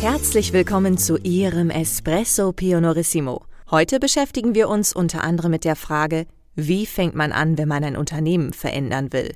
[0.00, 3.44] Herzlich willkommen zu Ihrem Espresso Pionorissimo.
[3.70, 7.84] Heute beschäftigen wir uns unter anderem mit der Frage, wie fängt man an, wenn man
[7.84, 9.34] ein Unternehmen verändern will,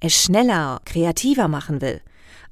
[0.00, 2.00] es schneller, kreativer machen will.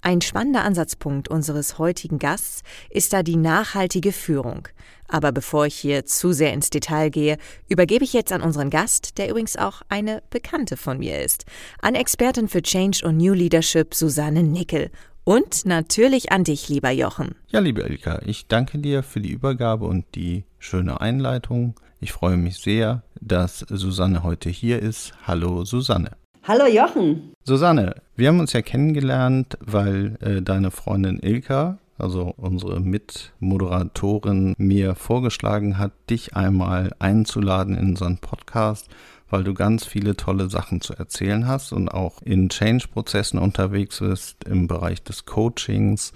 [0.02, 4.68] Ein spannender Ansatzpunkt unseres heutigen Gasts ist da die nachhaltige Führung.
[5.08, 7.38] Aber bevor ich hier zu sehr ins Detail gehe,
[7.70, 11.46] übergebe ich jetzt an unseren Gast, der übrigens auch eine Bekannte von mir ist,
[11.80, 14.90] an Expertin für Change und New Leadership Susanne Nickel
[15.24, 17.34] und natürlich an dich, lieber Jochen.
[17.48, 21.74] Ja, liebe Elka, ich danke dir für die Übergabe und die schöne Einleitung.
[22.00, 25.14] Ich freue mich sehr, dass Susanne heute hier ist.
[25.26, 26.10] Hallo, Susanne.
[26.42, 27.32] Hallo, Jochen.
[27.44, 34.94] Susanne, wir haben uns ja kennengelernt, weil äh, deine Freundin Ilka, also unsere Mitmoderatorin, mir
[34.94, 38.90] vorgeschlagen hat, dich einmal einzuladen in unseren Podcast
[39.30, 44.44] weil du ganz viele tolle Sachen zu erzählen hast und auch in Change-Prozessen unterwegs bist
[44.44, 46.12] im Bereich des Coachings.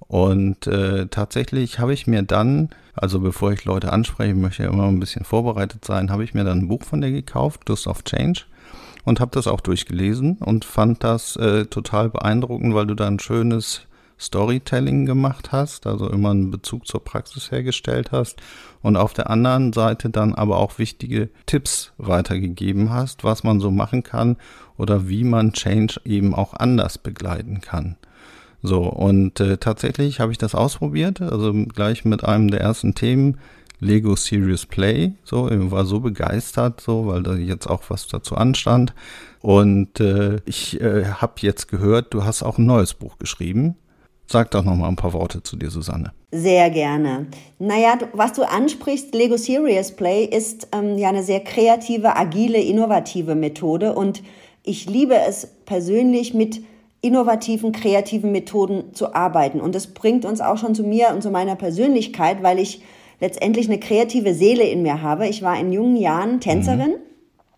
[0.00, 4.88] Und äh, tatsächlich habe ich mir dann, also bevor ich Leute anspreche, möchte ich immer
[4.88, 8.04] ein bisschen vorbereitet sein, habe ich mir dann ein Buch von dir gekauft, Lust of
[8.04, 8.42] Change,
[9.04, 13.18] und habe das auch durchgelesen und fand das äh, total beeindruckend, weil du da ein
[13.18, 13.87] schönes
[14.20, 18.40] Storytelling gemacht hast, also immer einen Bezug zur Praxis hergestellt hast
[18.82, 23.70] und auf der anderen Seite dann aber auch wichtige Tipps weitergegeben hast, was man so
[23.70, 24.36] machen kann
[24.76, 27.96] oder wie man Change eben auch anders begleiten kann.
[28.62, 33.38] So, und äh, tatsächlich habe ich das ausprobiert, also gleich mit einem der ersten Themen,
[33.80, 35.12] Lego Serious Play.
[35.22, 38.94] So, ich war so begeistert, so, weil da jetzt auch was dazu anstand.
[39.40, 43.76] Und äh, ich äh, habe jetzt gehört, du hast auch ein neues Buch geschrieben.
[44.30, 46.12] Sag doch noch mal ein paar Worte zu dir, Susanne.
[46.30, 47.28] Sehr gerne.
[47.58, 53.34] Naja, was du ansprichst, Lego Serious Play ist ähm, ja eine sehr kreative, agile, innovative
[53.34, 54.22] Methode und
[54.64, 56.60] ich liebe es persönlich mit
[57.00, 59.62] innovativen, kreativen Methoden zu arbeiten.
[59.62, 62.82] Und das bringt uns auch schon zu mir und zu meiner Persönlichkeit, weil ich
[63.20, 65.26] letztendlich eine kreative Seele in mir habe.
[65.26, 66.90] Ich war in jungen Jahren Tänzerin.
[66.90, 67.08] Mhm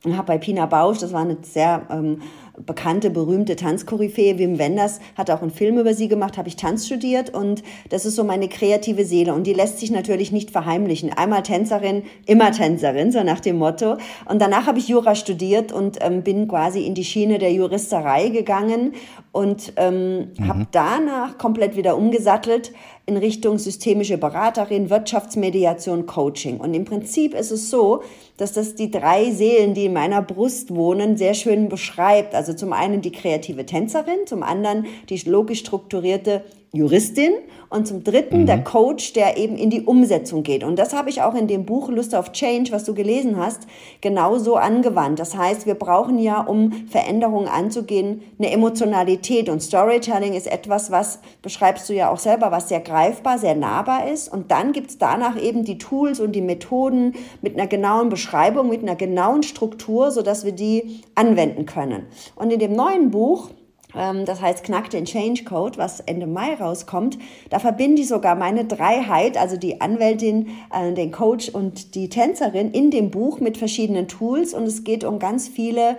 [0.04, 2.22] und habe bei Pina Bausch, das war eine sehr ähm,
[2.66, 6.86] bekannte, berühmte Tanzkoryphäe, Wim Wenders hat auch einen Film über sie gemacht, habe ich Tanz
[6.86, 11.12] studiert und das ist so meine kreative Seele und die lässt sich natürlich nicht verheimlichen.
[11.12, 13.96] Einmal Tänzerin, immer Tänzerin, so nach dem Motto.
[14.28, 18.28] Und danach habe ich Jura studiert und ähm, bin quasi in die Schiene der Juristerei
[18.28, 18.92] gegangen
[19.32, 20.48] und ähm, mhm.
[20.48, 22.72] habe danach komplett wieder umgesattelt
[23.06, 26.58] in Richtung systemische Beraterin, Wirtschaftsmediation, Coaching.
[26.58, 28.02] Und im Prinzip ist es so,
[28.36, 32.34] dass das die drei Seelen, die in meiner Brust wohnen, sehr schön beschreibt.
[32.34, 36.42] Also zum einen die kreative Tänzerin, zum anderen die logisch strukturierte
[36.72, 37.32] Juristin
[37.70, 38.46] und zum dritten mhm.
[38.46, 40.64] der Coach, der eben in die Umsetzung geht.
[40.64, 43.68] Und das habe ich auch in dem Buch Lust auf Change, was du gelesen hast,
[44.00, 45.20] genauso angewandt.
[45.20, 49.48] Das heißt, wir brauchen ja, um Veränderungen anzugehen, eine Emotionalität.
[49.48, 54.08] Und Storytelling ist etwas, was, beschreibst du ja auch selber, was sehr greifbar, sehr nahbar
[54.08, 54.32] ist.
[54.32, 58.68] Und dann gibt es danach eben die Tools und die Methoden mit einer genauen Beschreibung,
[58.68, 62.06] mit einer genauen Struktur, sodass wir die anwenden können.
[62.34, 63.50] Und in dem neuen Buch,
[63.92, 67.18] das heißt Knack den Change Code, was Ende Mai rauskommt.
[67.48, 72.70] Da verbinde ich sogar meine Dreiheit, also die Anwältin, äh, den Coach und die Tänzerin
[72.70, 75.96] in dem Buch mit verschiedenen Tools und es geht um ganz viele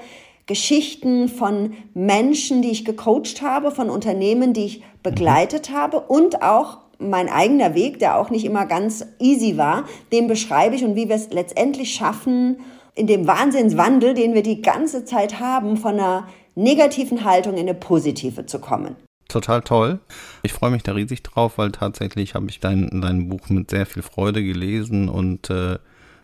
[0.47, 6.79] Geschichten von Menschen, die ich gecoacht habe, von Unternehmen, die ich begleitet habe und auch
[6.99, 11.09] mein eigener Weg, der auch nicht immer ganz easy war, den beschreibe ich und wie
[11.09, 12.57] wir es letztendlich schaffen,
[12.93, 16.27] in dem Wahnsinnswandel, den wir die ganze Zeit haben, von einer
[16.61, 18.95] negativen Haltung in eine positive zu kommen.
[19.27, 19.99] Total toll.
[20.43, 23.85] Ich freue mich da riesig drauf, weil tatsächlich habe ich dein, dein Buch mit sehr
[23.85, 25.77] viel Freude gelesen und äh,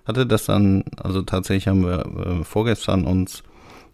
[0.05, 3.43] hatte das dann, also tatsächlich haben wir äh, vorgestern uns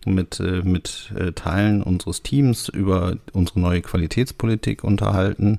[0.06, 5.58] mit, äh, mit äh, Teilen unseres Teams über unsere neue Qualitätspolitik unterhalten.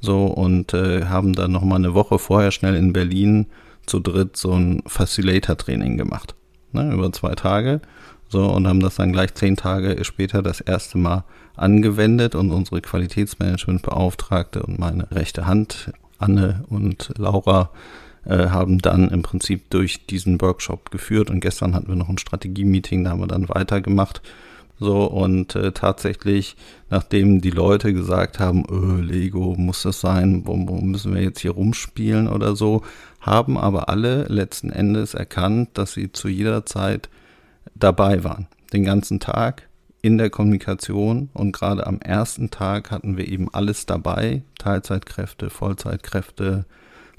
[0.00, 3.46] So und äh, haben dann nochmal eine Woche vorher schnell in Berlin
[3.86, 6.34] zu dritt so ein Facilitator-Training gemacht.
[6.72, 7.80] Ne, über zwei Tage.
[8.28, 11.24] So, und haben das dann gleich zehn Tage später das erste Mal
[11.54, 17.70] angewendet und unsere Qualitätsmanagementbeauftragte und meine rechte Hand, Anne und Laura,
[18.24, 21.30] äh, haben dann im Prinzip durch diesen Workshop geführt.
[21.30, 24.20] Und gestern hatten wir noch ein Strategie-Meeting, da haben wir dann weitergemacht.
[24.78, 26.56] So, und äh, tatsächlich,
[26.90, 31.40] nachdem die Leute gesagt haben, öh, Lego muss das sein, wo, wo müssen wir jetzt
[31.40, 32.82] hier rumspielen oder so,
[33.20, 37.08] haben aber alle letzten Endes erkannt, dass sie zu jeder Zeit
[37.78, 38.48] dabei waren.
[38.72, 39.68] Den ganzen Tag
[40.02, 44.42] in der Kommunikation und gerade am ersten Tag hatten wir eben alles dabei.
[44.58, 46.64] Teilzeitkräfte, Vollzeitkräfte,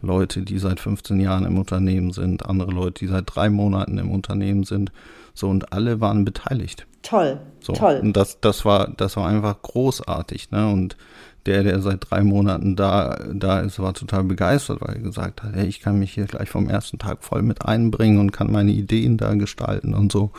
[0.02, 4.12] Leute, die seit 15 Jahren im Unternehmen sind, andere Leute, die seit drei Monaten im
[4.12, 4.92] Unternehmen sind.
[5.34, 6.88] So, und alle waren beteiligt.
[7.02, 8.00] Toll, so, toll.
[8.02, 10.70] Und das, das war, das war einfach großartig, ne?
[10.70, 10.98] Und
[11.48, 15.56] der, der seit drei Monaten da, da ist, war total begeistert, weil er gesagt hat,
[15.56, 18.72] hey, ich kann mich hier gleich vom ersten Tag voll mit einbringen und kann meine
[18.72, 20.32] Ideen da gestalten und so.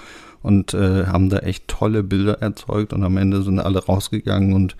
[0.43, 4.77] Und äh, haben da echt tolle Bilder erzeugt und am Ende sind alle rausgegangen und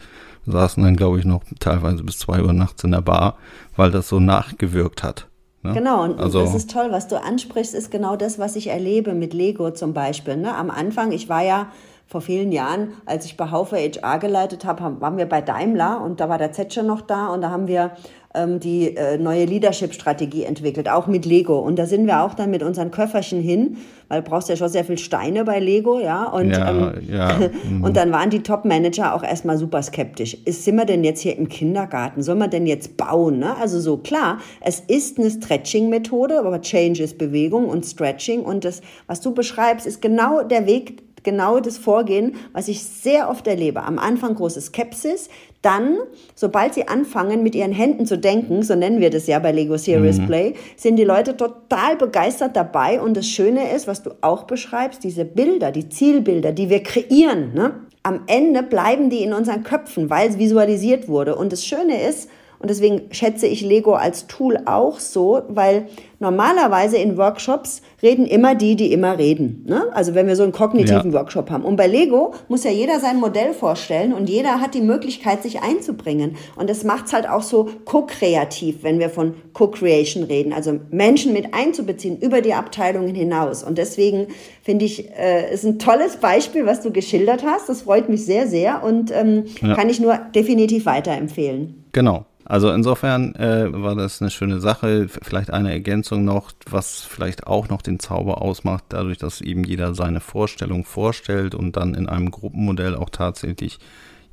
[0.47, 3.37] saßen dann, glaube ich, noch teilweise bis zwei Uhr nachts in der Bar,
[3.77, 5.27] weil das so nachgewirkt hat.
[5.63, 5.73] Ne?
[5.73, 9.15] Genau, und also, das ist toll, was du ansprichst, ist genau das, was ich erlebe
[9.15, 10.37] mit Lego zum Beispiel.
[10.37, 10.55] Ne?
[10.55, 11.67] Am Anfang, ich war ja
[12.09, 16.21] vor vielen Jahren, als ich bei Haufe HR geleitet habe, waren wir bei Daimler und
[16.21, 17.93] da war der Zetscher noch da und da haben wir
[18.35, 21.59] ähm, die äh, neue Leadership-Strategie entwickelt, auch mit Lego.
[21.59, 23.77] Und da sind wir auch dann mit unseren Köfferchen hin,
[24.09, 26.25] weil du brauchst ja schon sehr viel Steine bei Lego, ja.
[26.25, 27.39] Und, ja, ähm, ja.
[27.69, 27.85] Mhm.
[27.85, 30.37] und dann waren die Top-Manager auch erstmal super skeptisch.
[30.45, 32.23] Ist, sind wir denn jetzt hier im Kindergarten?
[32.23, 33.39] Sollen wir denn jetzt bauen?
[33.39, 33.57] Ne?
[33.57, 38.43] Also so klar, es ist eine Stretching-Methode, aber Change ist Bewegung und Stretching.
[38.43, 43.29] Und das, was du beschreibst, ist genau der Weg, genau das Vorgehen, was ich sehr
[43.31, 43.83] oft erlebe.
[43.83, 45.29] Am Anfang große Skepsis,
[45.63, 45.99] dann,
[46.35, 49.77] sobald sie anfangen, mit ihren Händen zu denken, so nennen wir das ja bei Lego
[49.77, 50.27] Serious mhm.
[50.27, 53.01] Play, sind die Leute total begeistert dabei.
[53.01, 57.55] Und das Schöne ist, was du auch beschreibst, diese Bilder, die Zielbilder, die wir kreieren,
[57.55, 57.75] ne?
[58.03, 61.37] am Ende bleiben die in unseren Köpfen, weil es visualisiert wurde.
[61.37, 65.87] Und das Schöne ist, und deswegen schätze ich Lego als Tool auch so, weil
[66.19, 69.65] normalerweise in Workshops reden immer die, die immer reden.
[69.69, 69.87] Ne?
[69.93, 71.19] Also wenn wir so einen kognitiven ja.
[71.19, 71.65] Workshop haben.
[71.65, 75.63] Und bei Lego muss ja jeder sein Modell vorstellen und jeder hat die Möglichkeit, sich
[75.63, 76.37] einzubringen.
[76.57, 80.53] Und das macht es halt auch so co-kreativ, wenn wir von Co-Creation reden.
[80.53, 83.63] Also Menschen mit einzubeziehen über die Abteilungen hinaus.
[83.63, 84.27] Und deswegen
[84.65, 87.69] finde ich, äh, ist ein tolles Beispiel, was du geschildert hast.
[87.69, 89.77] Das freut mich sehr, sehr und ähm, ja.
[89.77, 91.85] kann ich nur definitiv weiterempfehlen.
[91.93, 92.25] Genau.
[92.49, 95.07] Also insofern äh, war das eine schöne Sache.
[95.09, 99.95] Vielleicht eine Ergänzung noch, was vielleicht auch noch den Zauber ausmacht, dadurch, dass eben jeder
[99.95, 103.79] seine Vorstellung vorstellt und dann in einem Gruppenmodell auch tatsächlich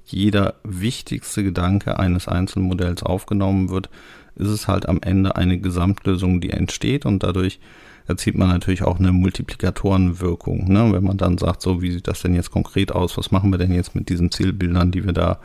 [0.06, 3.90] jeder wichtigste Gedanke eines einzelnen Modells aufgenommen wird,
[4.36, 7.60] ist es halt am Ende eine Gesamtlösung, die entsteht und dadurch
[8.08, 10.72] erzielt man natürlich auch eine Multiplikatorenwirkung.
[10.72, 10.94] Ne?
[10.94, 13.58] Wenn man dann sagt, so wie sieht das denn jetzt konkret aus, was machen wir
[13.58, 15.40] denn jetzt mit diesen Zielbildern, die wir da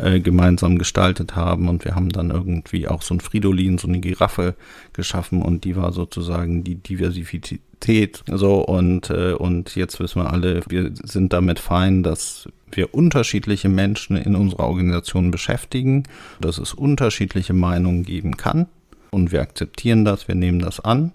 [0.00, 1.68] äh, gemeinsam gestaltet haben.
[1.68, 4.54] Und wir haben dann irgendwie auch so ein Fridolin, so eine Giraffe
[4.92, 8.22] geschaffen und die war sozusagen die Diversität.
[8.26, 13.68] So und, äh, und jetzt wissen wir alle, wir sind damit fein, dass wir unterschiedliche
[13.68, 16.04] Menschen in unserer Organisation beschäftigen,
[16.40, 18.66] dass es unterschiedliche Meinungen geben kann.
[19.10, 21.12] Und wir akzeptieren das, wir nehmen das an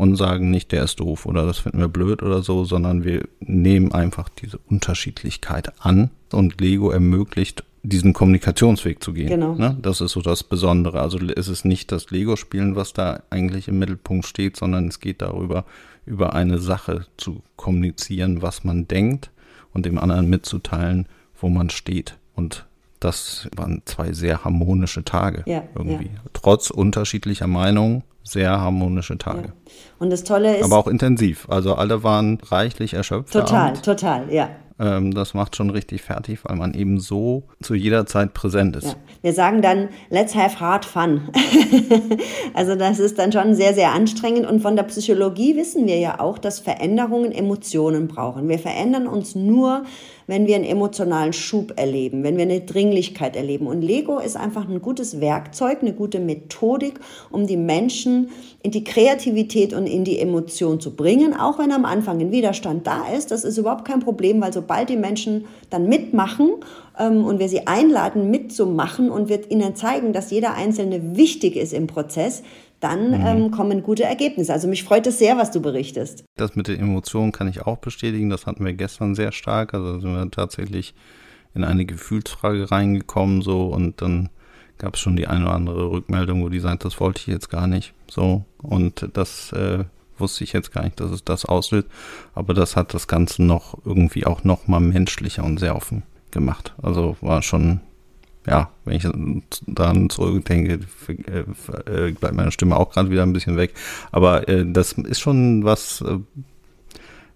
[0.00, 3.28] und sagen nicht, der ist doof oder das finden wir blöd oder so, sondern wir
[3.40, 9.28] nehmen einfach diese Unterschiedlichkeit an und Lego ermöglicht diesen Kommunikationsweg zu gehen.
[9.28, 9.54] Genau.
[9.54, 9.76] Ne?
[9.80, 11.00] Das ist so das Besondere.
[11.00, 15.22] Also es ist nicht das Lego-Spielen, was da eigentlich im Mittelpunkt steht, sondern es geht
[15.22, 15.64] darüber,
[16.04, 19.30] über eine Sache zu kommunizieren, was man denkt
[19.72, 21.06] und dem anderen mitzuteilen,
[21.40, 22.16] wo man steht.
[22.34, 22.66] Und
[22.98, 26.06] das waren zwei sehr harmonische Tage ja, irgendwie.
[26.06, 26.20] Ja.
[26.34, 29.48] Trotz unterschiedlicher Meinungen sehr harmonische Tage.
[29.48, 29.72] Ja.
[29.98, 30.64] Und das Tolle ist.
[30.64, 31.48] Aber auch intensiv.
[31.48, 33.32] Also alle waren reichlich erschöpft.
[33.32, 34.50] Total, total, ja.
[34.80, 38.86] Ähm, das macht schon richtig fertig, weil man eben so zu jeder Zeit präsent ist.
[38.86, 38.94] Ja.
[39.20, 41.28] Wir sagen dann, let's have hard fun.
[42.54, 44.46] also das ist dann schon sehr, sehr anstrengend.
[44.46, 48.48] Und von der Psychologie wissen wir ja auch, dass Veränderungen Emotionen brauchen.
[48.48, 49.84] Wir verändern uns nur,
[50.30, 53.66] wenn wir einen emotionalen Schub erleben, wenn wir eine Dringlichkeit erleben.
[53.66, 58.30] Und Lego ist einfach ein gutes Werkzeug, eine gute Methodik, um die Menschen
[58.62, 62.86] in die Kreativität und in die Emotion zu bringen, auch wenn am Anfang ein Widerstand
[62.86, 63.32] da ist.
[63.32, 66.50] Das ist überhaupt kein Problem, weil sobald die Menschen dann mitmachen
[66.96, 71.72] ähm, und wir sie einladen, mitzumachen und wir ihnen zeigen, dass jeder Einzelne wichtig ist
[71.72, 72.44] im Prozess,
[72.80, 73.26] dann mhm.
[73.26, 74.52] ähm, kommen gute Ergebnisse.
[74.52, 76.24] Also mich freut es sehr, was du berichtest.
[76.36, 78.30] Das mit den Emotionen kann ich auch bestätigen.
[78.30, 79.74] Das hatten wir gestern sehr stark.
[79.74, 80.94] Also sind wir tatsächlich
[81.54, 84.28] in eine Gefühlsfrage reingekommen so und dann
[84.78, 87.50] gab es schon die eine oder andere Rückmeldung, wo die sagt, das wollte ich jetzt
[87.50, 87.92] gar nicht.
[88.08, 89.84] So und das äh,
[90.16, 91.88] wusste ich jetzt gar nicht, dass es das auslöst.
[92.34, 96.74] Aber das hat das Ganze noch irgendwie auch noch mal menschlicher und sehr offen gemacht.
[96.82, 97.80] Also war schon
[98.46, 99.06] ja, wenn ich
[99.66, 103.74] daran zurückdenke, äh, bleibt meine Stimme auch gerade wieder ein bisschen weg.
[104.12, 106.18] Aber äh, das ist schon was, äh,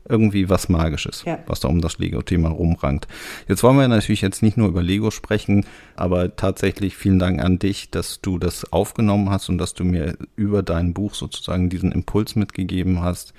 [0.08, 1.38] irgendwie was Magisches, ja.
[1.46, 3.08] was da um das Lego-Thema rumrankt.
[3.48, 7.58] Jetzt wollen wir natürlich jetzt nicht nur über Lego sprechen, aber tatsächlich vielen Dank an
[7.58, 11.92] dich, dass du das aufgenommen hast und dass du mir über dein Buch sozusagen diesen
[11.92, 13.34] Impuls mitgegeben hast.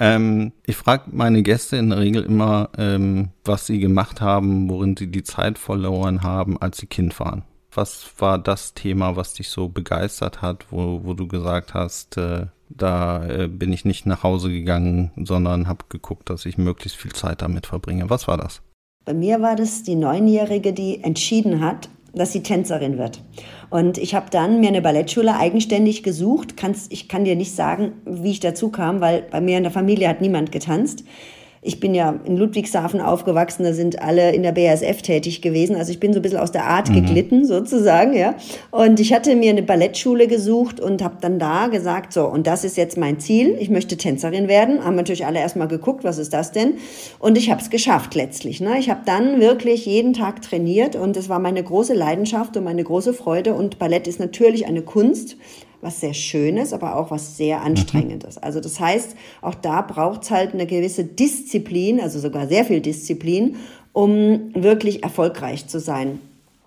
[0.00, 4.96] Ähm, ich frage meine Gäste in der Regel immer, ähm, was sie gemacht haben, worin
[4.96, 7.44] sie die Zeit verloren haben, als sie Kind waren.
[7.72, 12.46] Was war das Thema, was dich so begeistert hat, wo, wo du gesagt hast, äh,
[12.70, 17.12] da äh, bin ich nicht nach Hause gegangen, sondern habe geguckt, dass ich möglichst viel
[17.12, 18.08] Zeit damit verbringe.
[18.08, 18.62] Was war das?
[19.04, 23.22] Bei mir war das die Neunjährige, die entschieden hat, dass sie Tänzerin wird.
[23.70, 26.56] Und ich habe dann mir eine Ballettschule eigenständig gesucht.
[26.56, 29.72] Kannst, ich kann dir nicht sagen, wie ich dazu kam, weil bei mir in der
[29.72, 31.04] Familie hat niemand getanzt.
[31.62, 35.76] Ich bin ja in Ludwigshafen aufgewachsen, da sind alle in der BASF tätig gewesen.
[35.76, 36.94] Also ich bin so ein bisschen aus der Art mhm.
[36.94, 38.34] geglitten, sozusagen, ja.
[38.70, 42.64] Und ich hatte mir eine Ballettschule gesucht und habe dann da gesagt, so, und das
[42.64, 44.82] ist jetzt mein Ziel, ich möchte Tänzerin werden.
[44.82, 46.78] Haben natürlich alle erstmal geguckt, was ist das denn?
[47.18, 48.62] Und ich habe es geschafft letztlich.
[48.62, 48.78] Ne?
[48.78, 52.84] Ich habe dann wirklich jeden Tag trainiert und es war meine große Leidenschaft und meine
[52.84, 53.52] große Freude.
[53.52, 55.36] Und Ballett ist natürlich eine Kunst,
[55.80, 57.66] was sehr Schönes, aber auch was sehr mhm.
[57.66, 58.38] Anstrengendes.
[58.38, 62.80] Also das heißt, auch da braucht es halt eine gewisse Disziplin, also sogar sehr viel
[62.80, 63.56] Disziplin,
[63.92, 66.20] um wirklich erfolgreich zu sein.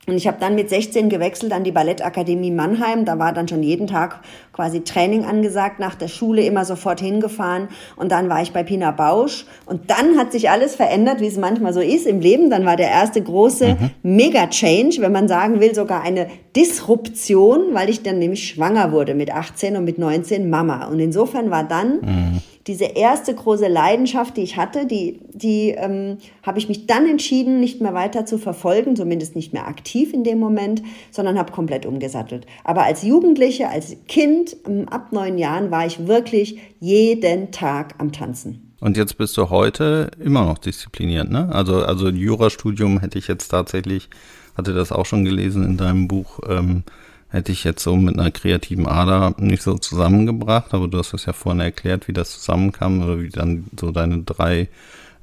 [0.05, 3.05] Und ich habe dann mit 16 gewechselt an die Ballettakademie Mannheim.
[3.05, 4.19] Da war dann schon jeden Tag
[4.51, 7.69] quasi Training angesagt, nach der Schule immer sofort hingefahren.
[7.95, 9.45] Und dann war ich bei Pina Bausch.
[9.65, 12.49] Und dann hat sich alles verändert, wie es manchmal so ist im Leben.
[12.49, 13.91] Dann war der erste große mhm.
[14.03, 19.33] Mega-Change, wenn man sagen will, sogar eine Disruption, weil ich dann nämlich schwanger wurde mit
[19.33, 20.87] 18 und mit 19 Mama.
[20.87, 22.01] Und insofern war dann...
[22.01, 27.07] Mhm diese erste große Leidenschaft, die ich hatte, die, die ähm, habe ich mich dann
[27.07, 31.51] entschieden, nicht mehr weiter zu verfolgen, zumindest nicht mehr aktiv in dem Moment, sondern habe
[31.51, 32.45] komplett umgesattelt.
[32.63, 38.11] Aber als Jugendliche, als Kind, ähm, ab neun Jahren, war ich wirklich jeden Tag am
[38.11, 38.73] Tanzen.
[38.79, 41.49] Und jetzt bist du heute immer noch diszipliniert, ne?
[41.53, 44.09] Also, also Jurastudium hätte ich jetzt tatsächlich,
[44.57, 46.83] hatte das auch schon gelesen in deinem Buch, ähm,
[47.33, 51.25] hätte ich jetzt so mit einer kreativen Ader nicht so zusammengebracht, aber du hast es
[51.25, 54.69] ja vorhin erklärt, wie das zusammenkam oder wie dann so deine drei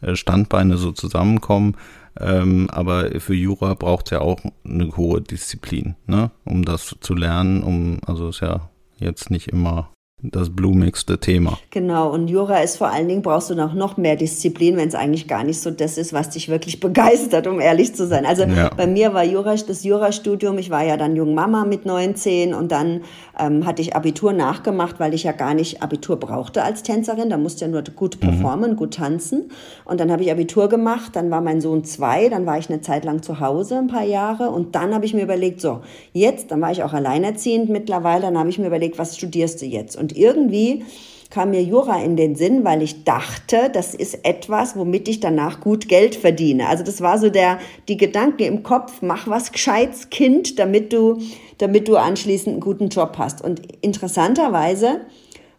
[0.01, 1.77] äh, Standbeine so zusammenkommen.
[2.19, 6.33] Ähm, aber für Jura braucht es ja auch eine hohe Disziplin, ne?
[6.45, 9.89] um das zu lernen, um, also ist ja jetzt nicht immer
[10.23, 11.59] das blumigste Thema.
[11.71, 14.95] Genau, und Jura ist vor allen Dingen, brauchst du noch, noch mehr Disziplin, wenn es
[14.95, 18.27] eigentlich gar nicht so das ist, was dich wirklich begeistert, um ehrlich zu sein.
[18.27, 18.71] Also ja.
[18.77, 23.03] bei mir war Jura, das Jurastudium, ich war ja dann Jungmama mit 19 und dann
[23.39, 27.39] ähm, hatte ich Abitur nachgemacht, weil ich ja gar nicht Abitur brauchte als Tänzerin, da
[27.39, 28.21] musste ja nur gut mhm.
[28.21, 28.77] performen, mhm.
[28.77, 29.51] gut tanzen.
[29.85, 32.81] Und dann habe ich Abitur gemacht, dann war mein Sohn zwei, dann war ich eine
[32.81, 35.81] Zeit lang zu Hause, ein paar Jahre und dann habe ich mir überlegt, so,
[36.13, 39.67] jetzt, dann war ich auch alleinerziehend mittlerweile, dann habe ich mir überlegt, was studierst du
[39.67, 39.97] jetzt?
[39.97, 40.85] Und und irgendwie
[41.31, 45.61] kam mir Jura in den Sinn, weil ich dachte, das ist etwas, womit ich danach
[45.61, 46.67] gut Geld verdiene.
[46.67, 51.19] Also das war so der, die Gedanke im Kopf, mach was Gescheites, Kind, damit du,
[51.59, 53.45] damit du anschließend einen guten Job hast.
[53.45, 55.03] Und interessanterweise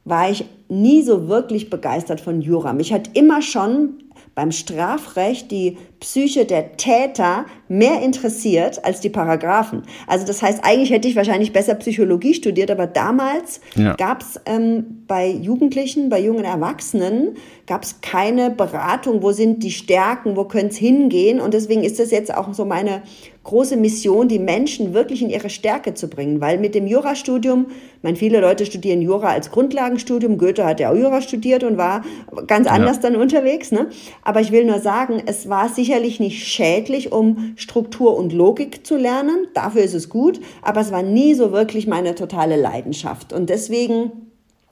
[0.03, 2.73] war ich nie so wirklich begeistert von Jura.
[2.73, 4.03] Mich hat immer schon
[4.35, 9.83] beim Strafrecht die Psyche der Täter mehr interessiert als die Paragraphen.
[10.07, 13.93] Also das heißt, eigentlich hätte ich wahrscheinlich besser Psychologie studiert, aber damals ja.
[13.93, 17.35] gab es ähm, bei Jugendlichen, bei jungen Erwachsenen,
[17.67, 21.39] gab es keine Beratung, wo sind die Stärken, wo könnte es hingehen.
[21.39, 23.03] Und deswegen ist das jetzt auch so meine
[23.43, 26.41] große Mission, die Menschen wirklich in ihre Stärke zu bringen.
[26.41, 30.37] Weil mit dem Jurastudium, ich meine, viele Leute studieren Jura als Grundlagenstudium.
[30.37, 32.03] Goethe hat ja auch Jura studiert und war
[32.45, 33.03] ganz anders ja.
[33.03, 33.71] dann unterwegs.
[33.71, 33.87] Ne?
[34.23, 38.95] Aber ich will nur sagen, es war sicherlich nicht schädlich, um Struktur und Logik zu
[38.95, 39.47] lernen.
[39.53, 40.39] Dafür ist es gut.
[40.61, 43.33] Aber es war nie so wirklich meine totale Leidenschaft.
[43.33, 44.11] Und deswegen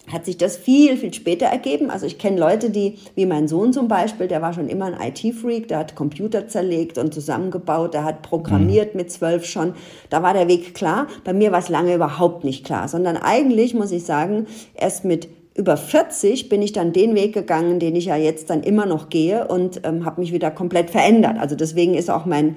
[0.09, 1.89] hat sich das viel, viel später ergeben.
[1.89, 5.11] Also ich kenne Leute, die, wie mein Sohn zum Beispiel, der war schon immer ein
[5.11, 9.01] IT-Freak, der hat Computer zerlegt und zusammengebaut, der hat programmiert mhm.
[9.01, 9.73] mit zwölf schon.
[10.09, 11.07] Da war der Weg klar.
[11.25, 15.27] Bei mir war es lange überhaupt nicht klar, sondern eigentlich, muss ich sagen, erst mit
[15.59, 19.09] über 40 bin ich dann den Weg gegangen, den ich ja jetzt dann immer noch
[19.09, 21.37] gehe und ähm, habe mich wieder komplett verändert.
[21.37, 22.55] Also deswegen ist auch mein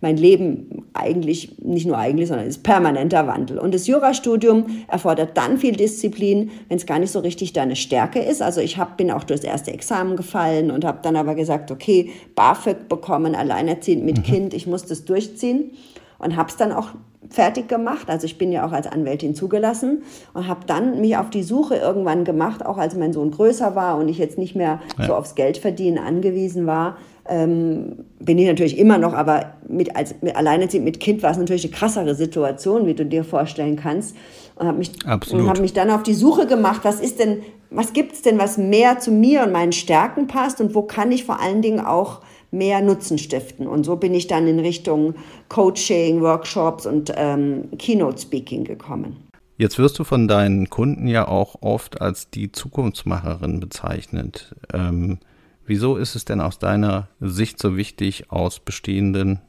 [0.00, 3.58] mein Leben eigentlich, nicht nur eigentlich, sondern ist permanenter Wandel.
[3.58, 8.18] Und das Jurastudium erfordert dann viel Disziplin, wenn es gar nicht so richtig deine Stärke
[8.18, 8.42] ist.
[8.42, 12.10] Also ich hab, bin auch durchs erste Examen gefallen und habe dann aber gesagt, okay,
[12.34, 14.22] BAföG bekommen, alleinerziehend mit mhm.
[14.24, 15.70] Kind, ich muss das durchziehen
[16.18, 16.88] und habe es dann auch
[17.30, 18.08] fertig gemacht.
[18.08, 20.02] Also ich bin ja auch als Anwältin zugelassen
[20.34, 23.96] und habe dann mich auf die Suche irgendwann gemacht, auch als mein Sohn größer war
[23.96, 25.06] und ich jetzt nicht mehr ja.
[25.06, 30.36] so aufs Geldverdienen angewiesen war, ähm, bin ich natürlich immer noch, aber mit, als mit
[30.36, 34.14] alleinerziehend mit Kind war es natürlich eine krassere Situation, wie du dir vorstellen kannst.
[34.56, 38.12] Und habe mich, hab mich dann auf die Suche gemacht, was ist denn, was gibt
[38.12, 41.40] es denn, was mehr zu mir und meinen Stärken passt und wo kann ich vor
[41.40, 42.20] allen Dingen auch
[42.54, 43.66] mehr Nutzen stiften.
[43.66, 45.14] Und so bin ich dann in Richtung
[45.48, 49.16] Coaching, Workshops und ähm, Keynote Speaking gekommen.
[49.56, 54.54] Jetzt wirst du von deinen Kunden ja auch oft als die Zukunftsmacherin bezeichnet.
[54.72, 55.18] Ähm,
[55.64, 59.40] wieso ist es denn aus deiner Sicht so wichtig, aus bestehenden,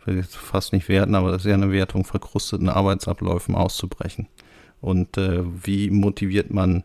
[0.00, 4.28] ich will jetzt fast nicht werten, aber das ist ja eine Wertung, verkrusteten Arbeitsabläufen auszubrechen?
[4.80, 6.84] Und äh, wie motiviert man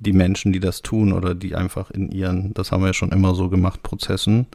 [0.00, 3.12] die Menschen, die das tun oder die einfach in ihren, das haben wir ja schon
[3.12, 4.46] immer so gemacht, Prozessen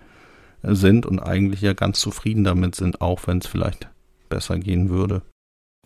[0.67, 3.87] sind und eigentlich ja ganz zufrieden damit sind, auch wenn es vielleicht
[4.29, 5.21] besser gehen würde.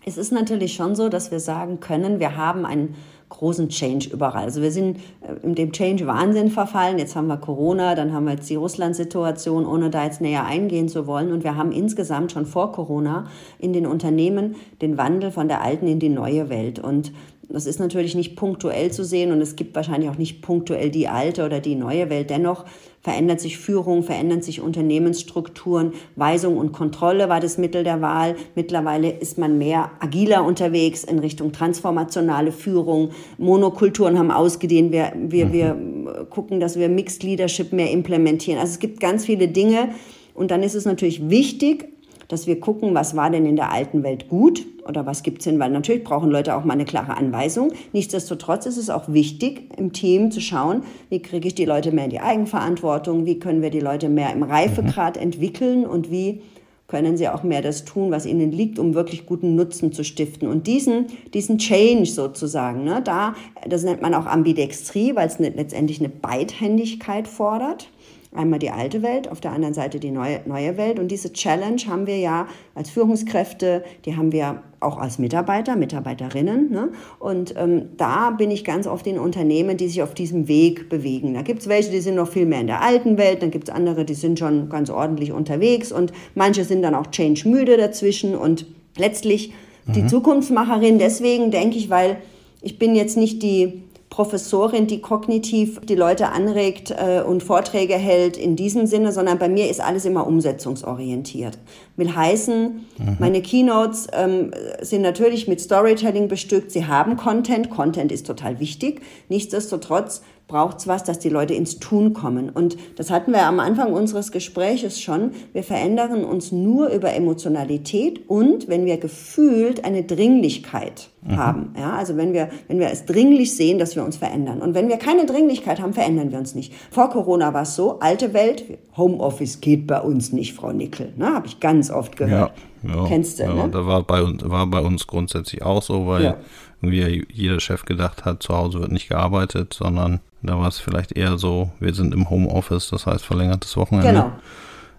[0.05, 2.95] Es ist natürlich schon so, dass wir sagen können, wir haben einen
[3.27, 4.45] großen Change überall.
[4.45, 6.97] Also wir sind äh, in dem Change-Wahnsinn verfallen.
[6.97, 10.89] Jetzt haben wir Corona, dann haben wir jetzt die Russland-Situation, ohne da jetzt näher eingehen
[10.89, 11.31] zu wollen.
[11.31, 13.27] Und wir haben insgesamt schon vor Corona
[13.59, 16.79] in den Unternehmen den Wandel von der alten in die neue Welt.
[16.79, 17.11] Und
[17.51, 21.07] das ist natürlich nicht punktuell zu sehen und es gibt wahrscheinlich auch nicht punktuell die
[21.07, 22.29] alte oder die neue Welt.
[22.29, 22.65] Dennoch
[23.01, 25.93] verändert sich Führung, verändern sich Unternehmensstrukturen.
[26.15, 28.35] Weisung und Kontrolle war das Mittel der Wahl.
[28.53, 33.09] Mittlerweile ist man mehr agiler unterwegs in Richtung transformationale Führung.
[33.39, 34.91] Monokulturen haben ausgedehnt.
[34.91, 35.53] Wir, wir, mhm.
[35.53, 38.59] wir gucken, dass wir Mixed Leadership mehr implementieren.
[38.59, 39.89] Also es gibt ganz viele Dinge.
[40.35, 41.89] Und dann ist es natürlich wichtig,
[42.29, 45.45] dass wir gucken, was war denn in der alten Welt gut oder was gibt es
[45.45, 47.73] denn, weil natürlich brauchen Leute auch mal eine klare Anweisung.
[47.91, 52.05] Nichtsdestotrotz ist es auch wichtig, im Team zu schauen, wie kriege ich die Leute mehr
[52.05, 55.23] in die Eigenverantwortung, wie können wir die Leute mehr im Reifegrad mhm.
[55.23, 56.41] entwickeln und wie
[56.87, 60.47] können sie auch mehr das tun, was ihnen liegt, um wirklich guten Nutzen zu stiften.
[60.47, 63.35] Und diesen, diesen Change sozusagen, ne, da,
[63.67, 67.89] das nennt man auch Ambidextrie, weil es ne, letztendlich eine Beidhändigkeit fordert.
[68.31, 70.99] Einmal die alte Welt, auf der anderen Seite die neue, neue Welt.
[70.99, 76.71] Und diese Challenge haben wir ja als Führungskräfte, die haben wir auch als Mitarbeiter, Mitarbeiterinnen.
[76.71, 76.89] Ne?
[77.17, 81.33] Und ähm, da bin ich ganz oft in Unternehmen, die sich auf diesem Weg bewegen.
[81.33, 83.67] Da gibt es welche, die sind noch viel mehr in der alten Welt, dann gibt
[83.67, 88.35] es andere, die sind schon ganz ordentlich unterwegs und manche sind dann auch change-müde dazwischen
[88.35, 89.53] und letztlich
[89.87, 89.93] mhm.
[89.93, 90.99] die Zukunftsmacherin.
[90.99, 92.17] Deswegen denke ich, weil
[92.61, 93.81] ich bin jetzt nicht die
[94.19, 99.47] Professorin, die kognitiv die Leute anregt äh, und Vorträge hält in diesem Sinne, sondern bei
[99.47, 101.57] mir ist alles immer umsetzungsorientiert.
[101.95, 103.17] Will heißen, mhm.
[103.17, 106.71] meine Keynotes ähm, sind natürlich mit Storytelling bestückt.
[106.71, 107.69] Sie haben Content.
[107.69, 108.99] Content ist total wichtig.
[109.29, 112.49] Nichtsdestotrotz braucht es was, dass die Leute ins Tun kommen.
[112.49, 115.31] Und das hatten wir am Anfang unseres Gespräches schon.
[115.53, 121.37] Wir verändern uns nur über Emotionalität und wenn wir gefühlt eine Dringlichkeit mhm.
[121.37, 121.75] haben.
[121.77, 124.61] Ja, also wenn wir, wenn wir es dringlich sehen, dass wir uns verändern.
[124.61, 126.73] Und wenn wir keine Dringlichkeit haben, verändern wir uns nicht.
[126.91, 128.65] Vor Corona war es so, alte Welt,
[128.97, 131.13] Homeoffice geht bei uns nicht, Frau Nickel.
[131.15, 132.51] Ne, Habe ich ganz oft gehört.
[132.51, 133.69] Ja, ja, Kennst du, ja, ne?
[133.69, 136.37] Da war bei, uns, war bei uns grundsätzlich auch so, weil ja.
[136.81, 141.17] irgendwie jeder Chef gedacht hat, zu Hause wird nicht gearbeitet, sondern da war es vielleicht
[141.17, 144.09] eher so, wir sind im Homeoffice, das heißt verlängertes Wochenende.
[144.09, 144.31] Genau.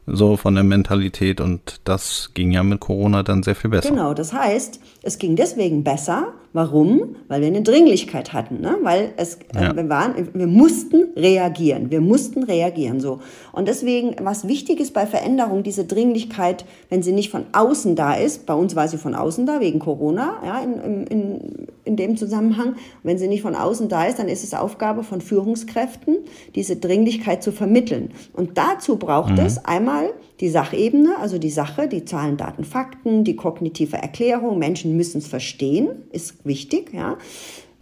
[0.07, 3.90] So von der Mentalität und das ging ja mit Corona dann sehr viel besser.
[3.90, 6.29] Genau, das heißt, es ging deswegen besser.
[6.53, 7.15] Warum?
[7.29, 8.77] Weil wir eine Dringlichkeit hatten, ne?
[8.83, 9.77] weil es, äh, ja.
[9.77, 13.21] wir, waren, wir mussten reagieren, wir mussten reagieren so.
[13.53, 18.15] Und deswegen, was wichtig ist bei Veränderung, diese Dringlichkeit, wenn sie nicht von außen da
[18.15, 22.17] ist, bei uns war sie von außen da wegen Corona, ja, in, in, in dem
[22.17, 22.75] Zusammenhang.
[23.05, 26.19] Wenn sie nicht von außen da ist, dann ist es Aufgabe von Führungskräften,
[26.57, 28.11] diese Dringlichkeit zu vermitteln.
[28.33, 29.47] Und dazu braucht mhm.
[29.47, 34.59] es einmal die Sachebene, also die Sache, die Zahlen, Daten, Fakten, die kognitive Erklärung.
[34.59, 37.18] Menschen müssen es verstehen, ist wichtig, ja.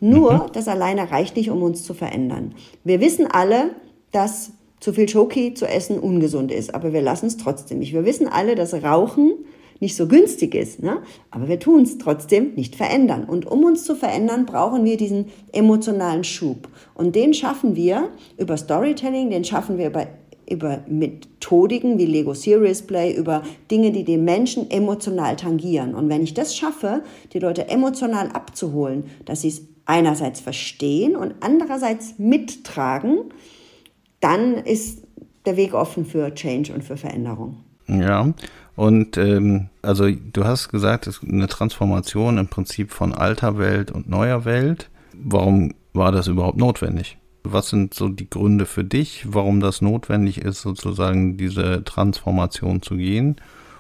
[0.01, 0.53] Nur, mhm.
[0.53, 2.55] das alleine reicht nicht, um uns zu verändern.
[2.85, 3.71] Wir wissen alle,
[4.13, 7.93] dass zu viel Schoki zu essen ungesund ist, aber wir lassen es trotzdem nicht.
[7.93, 9.33] Wir wissen alle, dass Rauchen
[9.81, 10.99] nicht so günstig ist, ne?
[11.31, 13.25] aber wir tun es trotzdem nicht verändern.
[13.25, 16.69] Und um uns zu verändern, brauchen wir diesen emotionalen Schub.
[16.95, 20.07] Und den schaffen wir über Storytelling, den schaffen wir über
[20.51, 25.95] über Methodiken wie Lego Serious Play, über Dinge, die den Menschen emotional tangieren.
[25.95, 31.35] Und wenn ich das schaffe, die Leute emotional abzuholen, dass sie es einerseits verstehen und
[31.41, 33.25] andererseits mittragen,
[34.21, 35.03] dann ist
[35.47, 37.65] der Weg offen für Change und für Veränderung.
[37.87, 38.35] Ja,
[38.77, 43.91] und ähm, also du hast gesagt, es ist eine Transformation im Prinzip von alter Welt
[43.91, 44.91] und neuer Welt.
[45.15, 47.17] Warum war das überhaupt notwendig?
[47.45, 52.97] Was sind so die Gründe für dich, warum das notwendig ist, sozusagen diese Transformation zu
[52.97, 53.37] gehen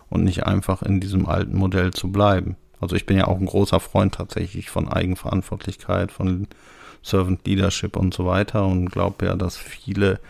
[0.08, 2.56] und nicht einfach in diesem alten Modell zu bleiben?
[2.80, 6.46] Also ich bin ja auch ein großer Freund tatsächlich von Eigenverantwortlichkeit, von
[7.02, 10.20] Servant Leadership und so weiter und glaube ja, dass viele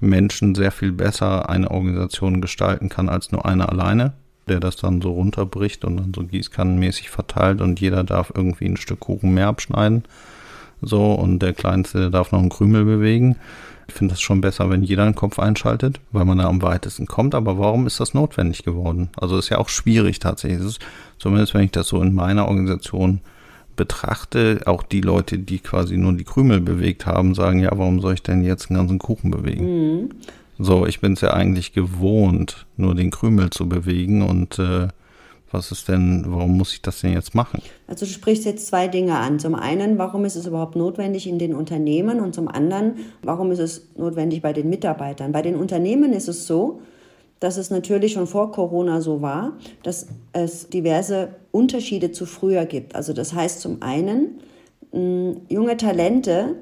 [0.00, 4.14] Menschen sehr viel besser eine Organisation gestalten kann als nur einer alleine,
[4.48, 8.76] der das dann so runterbricht und dann so gießkannenmäßig verteilt und jeder darf irgendwie ein
[8.76, 10.04] Stück Kuchen mehr abschneiden.
[10.82, 13.36] So, und der Kleinste darf noch einen Krümel bewegen.
[13.88, 17.06] Ich finde das schon besser, wenn jeder einen Kopf einschaltet, weil man da am weitesten
[17.06, 17.34] kommt.
[17.34, 19.10] Aber warum ist das notwendig geworden?
[19.16, 20.60] Also ist ja auch schwierig tatsächlich.
[20.60, 20.80] Ist,
[21.18, 23.20] zumindest wenn ich das so in meiner Organisation
[23.76, 28.14] betrachte, auch die Leute, die quasi nur die Krümel bewegt haben, sagen, ja, warum soll
[28.14, 29.64] ich denn jetzt einen ganzen Kuchen bewegen?
[29.64, 30.10] Mhm.
[30.58, 34.88] So, ich bin es ja eigentlich gewohnt, nur den Krümel zu bewegen und äh,
[35.52, 37.62] was ist denn, warum muss ich das denn jetzt machen?
[37.86, 39.38] Also du sprichst jetzt zwei Dinge an.
[39.38, 43.58] Zum einen, warum ist es überhaupt notwendig in den Unternehmen und zum anderen, warum ist
[43.58, 45.32] es notwendig bei den Mitarbeitern?
[45.32, 46.80] Bei den Unternehmen ist es so,
[47.40, 52.94] dass es natürlich schon vor Corona so war, dass es diverse Unterschiede zu früher gibt.
[52.94, 54.38] Also das heißt zum einen,
[54.92, 56.56] junge Talente,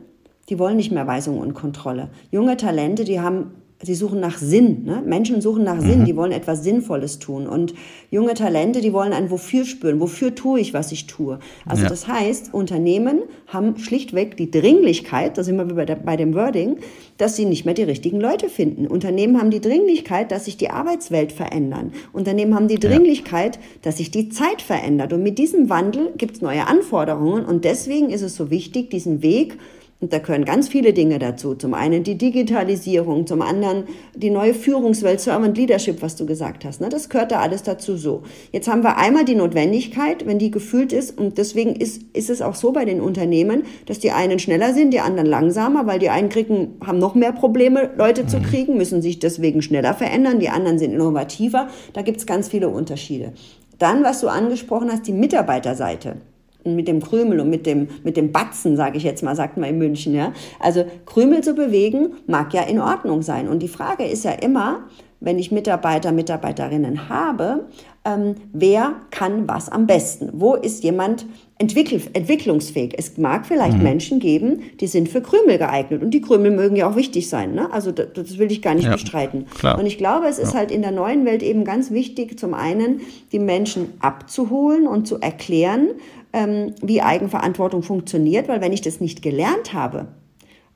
[0.48, 2.09] die wollen nicht mehr Weisung und Kontrolle.
[2.31, 4.84] Junge Talente, die haben sie suchen nach Sinn.
[4.84, 5.02] Ne?
[5.04, 6.04] Menschen suchen nach Sinn, mhm.
[6.04, 7.46] die wollen etwas Sinnvolles tun.
[7.46, 7.74] Und
[8.10, 10.00] junge Talente, die wollen ein Wofür spüren.
[10.00, 11.38] Wofür tue ich, was ich tue?
[11.66, 11.88] Also ja.
[11.88, 16.76] das heißt, Unternehmen haben schlichtweg die Dringlichkeit, da sind wir bei, der, bei dem Wording,
[17.16, 18.86] dass sie nicht mehr die richtigen Leute finden.
[18.86, 21.92] Unternehmen haben die Dringlichkeit, dass sich die Arbeitswelt verändern.
[22.12, 23.62] Unternehmen haben die Dringlichkeit, ja.
[23.82, 25.12] dass sich die Zeit verändert.
[25.12, 27.46] Und mit diesem Wandel gibt es neue Anforderungen.
[27.46, 29.56] Und deswegen ist es so wichtig, diesen Weg
[30.00, 31.54] und da gehören ganz viele Dinge dazu.
[31.54, 33.84] Zum einen die Digitalisierung, zum anderen
[34.14, 36.80] die neue Führungswelt, Servant Leadership, was du gesagt hast.
[36.80, 36.88] Ne?
[36.88, 38.22] Das gehört da alles dazu so.
[38.50, 42.40] Jetzt haben wir einmal die Notwendigkeit, wenn die gefühlt ist, und deswegen ist, ist es
[42.40, 46.08] auch so bei den Unternehmen, dass die einen schneller sind, die anderen langsamer, weil die
[46.08, 48.44] einen kriegen, haben noch mehr Probleme, Leute zu mhm.
[48.44, 51.68] kriegen, müssen sich deswegen schneller verändern, die anderen sind innovativer.
[51.92, 53.34] Da gibt es ganz viele Unterschiede.
[53.78, 56.16] Dann, was du angesprochen hast, die Mitarbeiterseite
[56.64, 59.68] mit dem Krümel und mit dem, mit dem Batzen, sage ich jetzt mal, sagt man
[59.68, 60.14] in München.
[60.14, 60.33] Ja?
[60.59, 63.49] Also Krümel zu bewegen mag ja in Ordnung sein.
[63.49, 64.85] Und die Frage ist ja immer,
[65.20, 67.66] wenn ich Mitarbeiter, Mitarbeiterinnen habe,
[68.07, 70.31] ähm, wer kann was am besten?
[70.33, 71.27] Wo ist jemand
[71.59, 72.94] entwickel entwicklungsfähig?
[72.96, 73.83] Es mag vielleicht mhm.
[73.83, 77.55] Menschen geben, die sind für Krümel geeignet und die Krümel mögen ja auch wichtig sein.
[77.55, 77.70] Ne?
[77.70, 79.44] Also das, das will ich gar nicht ja, bestreiten.
[79.59, 79.79] Klar.
[79.79, 80.61] Und ich glaube, es ist ja.
[80.61, 85.20] halt in der neuen Welt eben ganz wichtig, zum einen die Menschen abzuholen und zu
[85.20, 85.88] erklären,
[86.32, 90.08] ähm, wie Eigenverantwortung funktioniert, weil wenn ich das nicht gelernt habe,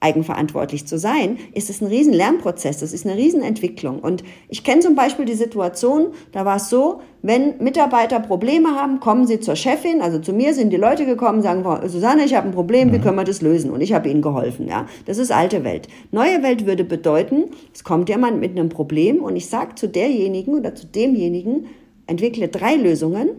[0.04, 4.00] eigenverantwortlich zu sein, ist es ein riesen Lernprozess, das ist eine Riesenentwicklung.
[4.00, 9.00] Und ich kenne zum Beispiel die Situation, da war es so, wenn Mitarbeiter Probleme haben,
[9.00, 12.48] kommen sie zur Chefin, also zu mir sind die Leute gekommen, sagen, Susanne, ich habe
[12.48, 13.02] ein Problem, wie mhm.
[13.02, 13.70] können wir das lösen?
[13.70, 14.68] Und ich habe ihnen geholfen.
[14.68, 15.88] Ja, Das ist alte Welt.
[16.12, 20.54] Neue Welt würde bedeuten, es kommt jemand mit einem Problem und ich sage zu derjenigen
[20.54, 21.66] oder zu demjenigen,
[22.06, 23.30] entwickle drei Lösungen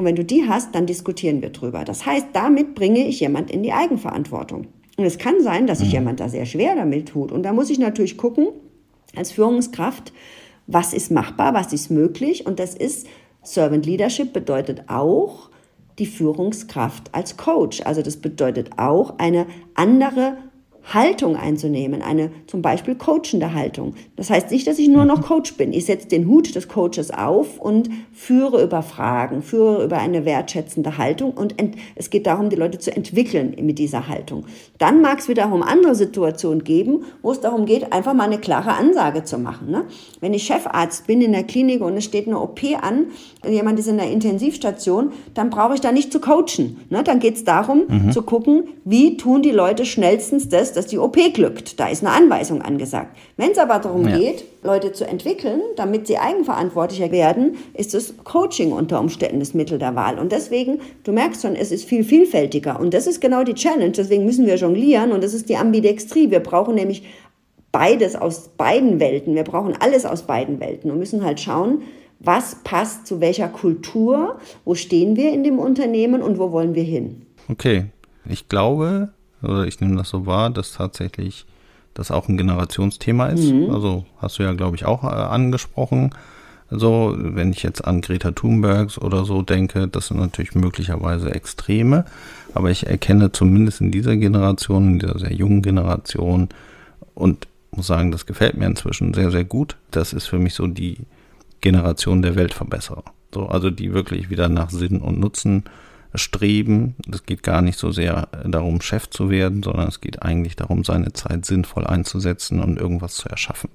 [0.00, 1.84] und wenn du die hast, dann diskutieren wir drüber.
[1.84, 4.68] Das heißt, damit bringe ich jemand in die Eigenverantwortung.
[4.96, 5.94] Und es kann sein, dass sich mhm.
[5.94, 7.30] jemand da sehr schwer damit tut.
[7.30, 8.48] Und da muss ich natürlich gucken,
[9.14, 10.14] als Führungskraft,
[10.66, 12.46] was ist machbar, was ist möglich.
[12.46, 13.08] Und das ist,
[13.42, 15.50] Servant Leadership bedeutet auch
[15.98, 17.82] die Führungskraft als Coach.
[17.84, 20.38] Also das bedeutet auch eine andere
[20.84, 23.94] Haltung einzunehmen, eine zum Beispiel coachende Haltung.
[24.16, 25.20] Das heißt nicht, dass ich nur noch.
[25.30, 25.72] Coach bin.
[25.72, 30.98] Ich setze den Hut des Coaches auf und führe über Fragen, führe über eine wertschätzende
[30.98, 31.54] Haltung und
[31.94, 34.44] es geht darum, die Leute zu entwickeln mit dieser Haltung.
[34.78, 38.72] Dann mag es wiederum andere Situationen geben, wo es darum geht, einfach mal eine klare
[38.72, 39.70] Ansage zu machen.
[39.70, 39.84] Ne?
[40.20, 43.06] Wenn ich Chefarzt bin in der Klinik und es steht eine OP an,
[43.48, 46.80] jemand ist in der Intensivstation, dann brauche ich da nicht zu coachen.
[46.90, 47.02] Ne?
[47.02, 48.12] Dann geht es darum, mhm.
[48.12, 51.78] zu gucken, wie tun die Leute schnellstens das, dass die OP glückt.
[51.80, 53.16] Da ist eine Anweisung angesagt.
[53.36, 54.16] Wenn es aber darum ja.
[54.16, 59.78] geht, Leute zu entwickeln, damit sie eigenverantwortlicher werden, ist das Coaching unter Umständen das Mittel
[59.78, 60.18] der Wahl.
[60.18, 62.78] Und deswegen, du merkst schon, es ist viel vielfältiger.
[62.78, 63.90] Und das ist genau die Challenge.
[63.90, 65.12] Deswegen müssen wir jonglieren.
[65.12, 66.30] Und das ist die Ambidextrie.
[66.30, 67.04] Wir brauchen nämlich
[67.72, 69.34] beides aus beiden Welten.
[69.34, 71.82] Wir brauchen alles aus beiden Welten und müssen halt schauen,
[72.18, 76.82] was passt zu welcher Kultur, wo stehen wir in dem Unternehmen und wo wollen wir
[76.82, 77.26] hin.
[77.48, 77.86] Okay,
[78.28, 79.10] ich glaube,
[79.42, 81.46] oder ich nehme das so wahr, dass tatsächlich
[81.94, 83.52] das auch ein Generationsthema ist.
[83.52, 83.70] Mhm.
[83.70, 86.10] Also hast du ja, glaube ich, auch äh, angesprochen.
[86.70, 92.04] Also, wenn ich jetzt an Greta Thunbergs oder so denke, das sind natürlich möglicherweise Extreme,
[92.54, 96.48] aber ich erkenne zumindest in dieser Generation, in dieser sehr jungen Generation
[97.14, 99.76] und muss sagen, das gefällt mir inzwischen sehr, sehr gut.
[99.90, 100.98] Das ist für mich so die
[101.60, 103.04] Generation der Weltverbesserer.
[103.34, 105.64] So, also die wirklich wieder nach Sinn und Nutzen
[106.14, 106.96] streben.
[107.12, 110.84] Es geht gar nicht so sehr darum, Chef zu werden, sondern es geht eigentlich darum,
[110.84, 113.70] seine Zeit sinnvoll einzusetzen und irgendwas zu erschaffen.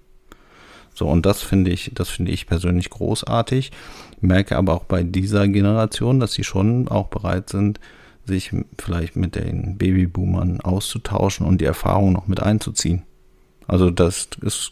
[0.93, 3.71] So, und das finde ich, das finde ich persönlich großartig.
[4.21, 7.79] Merke aber auch bei dieser Generation, dass sie schon auch bereit sind,
[8.25, 13.03] sich vielleicht mit den Babyboomern auszutauschen und die Erfahrung noch mit einzuziehen.
[13.67, 14.71] Also das ist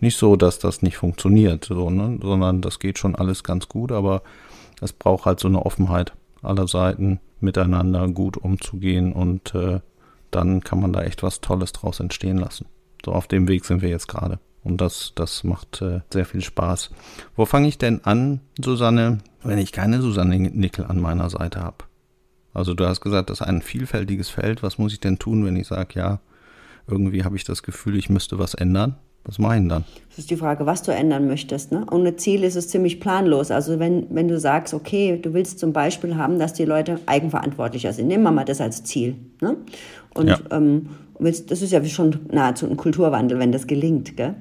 [0.00, 2.18] nicht so, dass das nicht funktioniert, so, ne?
[2.20, 4.22] sondern das geht schon alles ganz gut, aber
[4.80, 6.12] es braucht halt so eine Offenheit
[6.42, 9.80] aller Seiten, miteinander gut umzugehen und äh,
[10.30, 12.66] dann kann man da echt was Tolles draus entstehen lassen.
[13.04, 14.38] So auf dem Weg sind wir jetzt gerade.
[14.64, 16.90] Und das, das macht äh, sehr viel Spaß.
[17.34, 21.84] Wo fange ich denn an, Susanne, wenn ich keine Susanne Nickel an meiner Seite habe?
[22.54, 24.62] Also du hast gesagt, das ist ein vielfältiges Feld.
[24.62, 26.20] Was muss ich denn tun, wenn ich sage, ja,
[26.86, 28.96] irgendwie habe ich das Gefühl, ich müsste was ändern?
[29.24, 29.84] Was meinen dann?
[30.08, 31.70] Das ist die Frage, was du ändern möchtest.
[31.70, 31.86] Ne?
[31.90, 33.50] Ohne Ziel ist es ziemlich planlos.
[33.50, 37.92] Also wenn, wenn du sagst, okay, du willst zum Beispiel haben, dass die Leute eigenverantwortlicher
[37.92, 38.08] sind.
[38.08, 39.14] Nehmen wir mal das als Ziel.
[39.40, 39.56] Ne?
[40.14, 40.38] Und ja.
[40.50, 44.16] ähm, das ist ja schon nahezu ein Kulturwandel, wenn das gelingt.
[44.16, 44.34] Gell?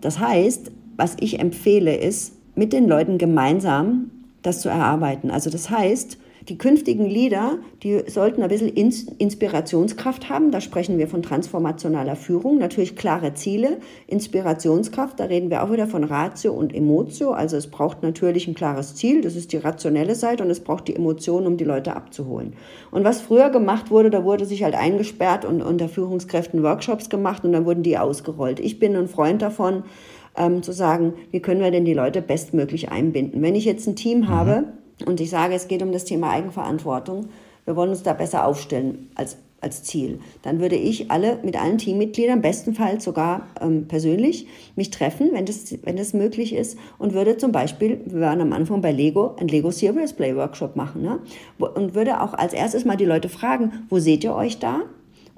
[0.00, 4.10] Das heißt, was ich empfehle, ist, mit den Leuten gemeinsam
[4.42, 5.30] das zu erarbeiten.
[5.30, 6.16] Also das heißt,
[6.48, 10.50] die künftigen Lieder, die sollten ein bisschen Inspirationskraft haben.
[10.50, 12.58] Da sprechen wir von transformationaler Führung.
[12.58, 15.20] Natürlich klare Ziele, Inspirationskraft.
[15.20, 17.32] Da reden wir auch wieder von Ratio und Emotio.
[17.32, 19.20] Also es braucht natürlich ein klares Ziel.
[19.20, 22.54] Das ist die rationelle Seite und es braucht die Emotionen, um die Leute abzuholen.
[22.90, 27.44] Und was früher gemacht wurde, da wurde sich halt eingesperrt und unter Führungskräften Workshops gemacht
[27.44, 28.58] und dann wurden die ausgerollt.
[28.60, 29.82] Ich bin ein Freund davon,
[30.36, 33.42] ähm, zu sagen, wie können wir denn die Leute bestmöglich einbinden.
[33.42, 34.28] Wenn ich jetzt ein Team mhm.
[34.28, 34.64] habe,
[35.06, 37.28] und ich sage, es geht um das Thema Eigenverantwortung.
[37.64, 40.20] Wir wollen uns da besser aufstellen als, als Ziel.
[40.42, 45.76] Dann würde ich alle mit allen Teammitgliedern, bestenfalls sogar ähm, persönlich, mich treffen, wenn das,
[45.82, 49.48] wenn das möglich ist, und würde zum Beispiel, wir waren am Anfang bei Lego, ein
[49.48, 51.02] Lego Serious Play Workshop machen.
[51.02, 51.18] Ne?
[51.58, 54.82] Und würde auch als erstes mal die Leute fragen, wo seht ihr euch da?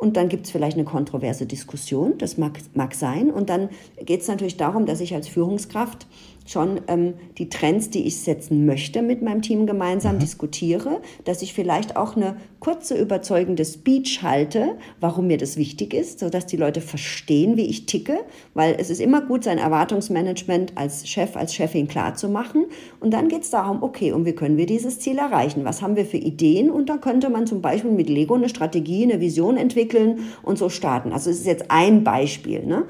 [0.01, 3.31] Und dann gibt es vielleicht eine kontroverse Diskussion, das mag, mag sein.
[3.31, 3.69] Und dann
[4.03, 6.07] geht es natürlich darum, dass ich als Führungskraft
[6.51, 10.21] schon ähm, die Trends, die ich setzen möchte, mit meinem Team gemeinsam mhm.
[10.21, 16.19] diskutiere, dass ich vielleicht auch eine kurze, überzeugende Speech halte, warum mir das wichtig ist,
[16.19, 18.19] sodass die Leute verstehen, wie ich ticke,
[18.55, 22.67] weil es ist immer gut, sein Erwartungsmanagement als Chef, als Chefin klar zu machen.
[22.99, 25.65] Und dann geht es darum, okay, und wie können wir dieses Ziel erreichen?
[25.65, 26.71] Was haben wir für Ideen?
[26.71, 30.69] Und da könnte man zum Beispiel mit Lego eine Strategie, eine Vision entwickeln und so
[30.69, 31.13] starten.
[31.13, 32.67] Also es ist jetzt ein Beispiel.
[32.67, 32.87] Ne?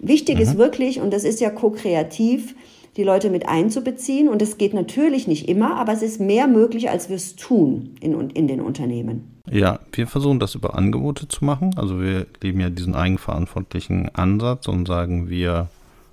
[0.00, 0.42] Wichtig mhm.
[0.42, 2.56] ist wirklich, und das ist ja ko-kreativ,
[2.96, 4.28] die Leute mit einzubeziehen.
[4.28, 7.96] Und es geht natürlich nicht immer, aber es ist mehr möglich, als wir es tun
[8.00, 9.34] in, in den Unternehmen.
[9.50, 11.74] Ja, wir versuchen das über Angebote zu machen.
[11.76, 15.68] Also wir leben ja diesen eigenverantwortlichen Ansatz und sagen wir,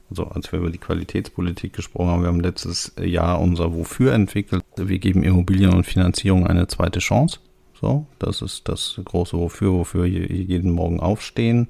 [0.10, 4.63] also als wir über die Qualitätspolitik gesprochen haben, wir haben letztes Jahr unser Wofür entwickelt.
[4.76, 7.39] Wir geben Immobilien und Finanzierung eine zweite Chance.
[7.80, 11.70] So, das ist das große Wofür, wofür wir jeden Morgen aufstehen.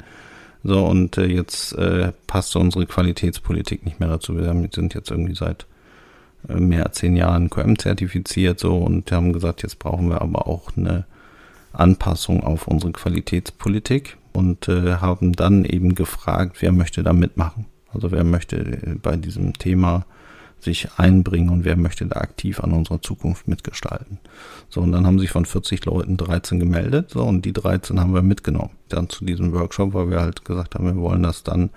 [0.63, 4.37] So, und äh, jetzt äh, passte unsere Qualitätspolitik nicht mehr dazu.
[4.37, 5.65] Wir sind jetzt irgendwie seit
[6.47, 10.75] äh, mehr als zehn Jahren QM-zertifiziert so und haben gesagt, jetzt brauchen wir aber auch
[10.77, 11.05] eine
[11.73, 17.65] Anpassung auf unsere Qualitätspolitik und äh, haben dann eben gefragt, wer möchte da mitmachen.
[17.93, 20.05] Also wer möchte äh, bei diesem Thema
[20.63, 24.19] sich einbringen und wer möchte da aktiv an unserer Zukunft mitgestalten.
[24.69, 28.13] So, und dann haben sich von 40 Leuten 13 gemeldet, so, und die 13 haben
[28.13, 28.71] wir mitgenommen.
[28.89, 31.69] Dann zu diesem Workshop, weil wir halt gesagt haben, wir wollen das dann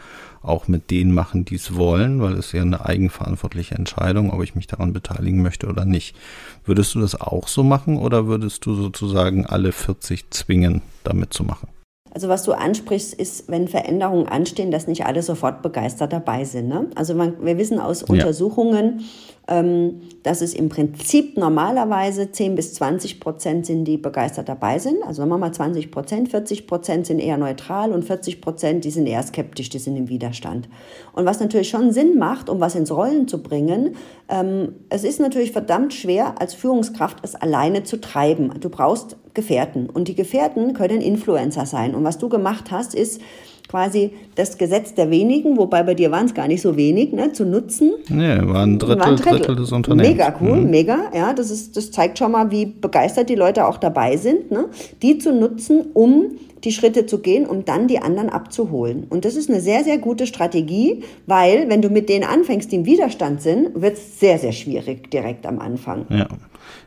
[0.43, 4.55] auch mit denen machen, die es wollen, weil es ja eine eigenverantwortliche Entscheidung, ob ich
[4.55, 6.17] mich daran beteiligen möchte oder nicht.
[6.65, 11.45] Würdest du das auch so machen oder würdest du sozusagen alle 40 zwingen, damit zu
[11.45, 11.69] machen?
[12.15, 16.69] Also was du ansprichst, ist, wenn Veränderungen anstehen, dass nicht alle sofort begeistert dabei sind.
[16.69, 16.87] Ne?
[16.95, 18.07] Also man, wir wissen aus ja.
[18.09, 19.05] Untersuchungen,
[19.49, 25.03] ähm, dass es im Prinzip normalerweise 10 bis 20 Prozent sind, die begeistert dabei sind.
[25.03, 28.91] Also sagen wir mal 20 Prozent, 40 Prozent sind eher neutral und 40 Prozent, die
[28.93, 30.69] sind eher skeptisch, die sind im Widerstand.
[31.15, 33.97] Und was natürlich schon Sinn macht, um was ins Rollen zu bringen,
[34.29, 38.53] ähm, es ist natürlich verdammt schwer, als Führungskraft es alleine zu treiben.
[38.61, 41.95] Du brauchst Gefährten und die Gefährten können Influencer sein.
[41.95, 43.21] Und was du gemacht hast, ist,
[43.69, 47.33] quasi das Gesetz der wenigen, wobei bei dir waren es gar nicht so wenig, ne,
[47.33, 47.93] zu nutzen.
[48.09, 49.39] Nee, war ein Drittel, war ein Drittel.
[49.39, 50.11] Drittel des Unternehmens.
[50.11, 50.71] Mega cool, mhm.
[50.71, 51.11] mega.
[51.15, 54.67] Ja, das, ist, das zeigt schon mal, wie begeistert die Leute auch dabei sind, ne,
[55.03, 56.33] die zu nutzen, um
[56.65, 59.07] die Schritte zu gehen, um dann die anderen abzuholen.
[59.11, 62.77] Und das ist eine sehr, sehr gute Strategie, weil wenn du mit denen anfängst, die
[62.77, 66.07] im Widerstand sind, wird es sehr, sehr schwierig direkt am Anfang.
[66.09, 66.27] Ja.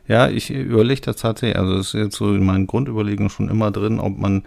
[0.07, 3.71] Ja, ich überlege das tatsächlich, also das ist jetzt so in meinen Grundüberlegungen schon immer
[3.71, 4.43] drin, ob man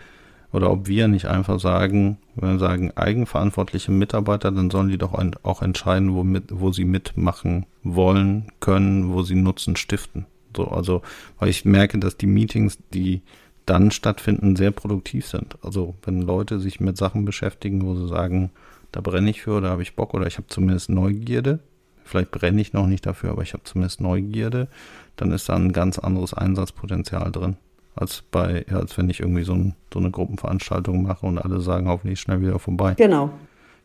[0.53, 5.15] oder ob wir nicht einfach sagen, wenn wir sagen eigenverantwortliche Mitarbeiter, dann sollen die doch
[5.43, 10.27] auch entscheiden, wo, mit, wo sie mitmachen wollen, können, wo sie Nutzen stiften.
[10.57, 11.03] So, also,
[11.39, 13.23] weil ich merke, dass die Meetings, die
[13.65, 15.57] dann stattfinden, sehr produktiv sind.
[15.63, 18.51] Also, wenn Leute sich mit Sachen beschäftigen, wo sie sagen,
[18.91, 21.61] da brenne ich für oder habe ich Bock oder ich habe zumindest Neugierde,
[22.05, 24.67] vielleicht brenne ich noch nicht dafür, aber ich habe zumindest Neugierde,
[25.15, 27.57] dann ist da ein ganz anderes Einsatzpotenzial drin
[27.95, 31.89] als bei, als wenn ich irgendwie so, ein, so eine Gruppenveranstaltung mache und alle sagen
[31.89, 32.95] hoffentlich schnell wieder vorbei.
[32.95, 33.31] Genau.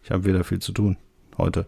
[0.04, 0.98] ich habe wieder viel zu tun
[1.38, 1.66] heute.